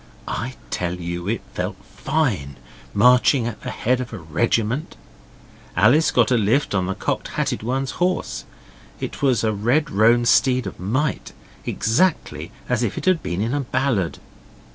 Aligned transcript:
I 0.27 0.55
tell 0.71 0.95
you 0.95 1.27
it 1.27 1.43
felt 1.53 1.75
fine, 1.85 2.57
marching 2.91 3.45
at 3.45 3.61
the 3.61 3.69
head 3.69 4.01
of 4.01 4.11
a 4.11 4.17
regiment. 4.17 4.97
Alice 5.75 6.09
got 6.09 6.31
a 6.31 6.37
lift 6.39 6.73
on 6.73 6.87
the 6.87 6.95
Cocked 6.95 7.27
Hatted 7.37 7.61
One's 7.61 7.91
horse. 8.01 8.43
It 8.99 9.21
was 9.21 9.43
a 9.43 9.53
red 9.53 9.91
roan 9.91 10.25
steed 10.25 10.65
of 10.65 10.79
might, 10.79 11.33
exactly 11.67 12.51
as 12.67 12.81
if 12.81 12.97
it 12.97 13.05
had 13.05 13.21
been 13.21 13.41
in 13.41 13.53
a 13.53 13.59
ballad. 13.59 14.17